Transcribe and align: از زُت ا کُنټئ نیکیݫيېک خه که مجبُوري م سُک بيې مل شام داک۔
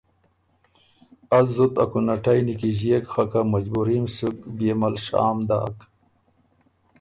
از 1.37 1.47
زُت 1.55 1.73
ا 1.83 1.85
کُنټئ 1.91 2.39
نیکیݫيېک 2.45 3.05
خه 3.13 3.23
که 3.31 3.41
مجبُوري 3.53 3.97
م 4.03 4.05
سُک 4.15 4.37
بيې 4.57 4.73
مل 4.79 4.95
شام 5.05 5.37
داک۔ 5.47 5.77